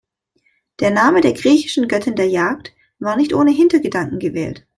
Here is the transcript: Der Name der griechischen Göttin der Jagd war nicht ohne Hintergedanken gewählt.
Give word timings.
Der 0.79 0.89
Name 0.89 1.21
der 1.21 1.33
griechischen 1.33 1.87
Göttin 1.87 2.15
der 2.15 2.27
Jagd 2.27 2.73
war 2.97 3.17
nicht 3.17 3.35
ohne 3.35 3.51
Hintergedanken 3.51 4.17
gewählt. 4.17 4.65